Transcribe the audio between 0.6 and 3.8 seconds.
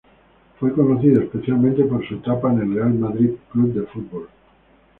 conocido especialmente por su etapa en el Real Madrid Club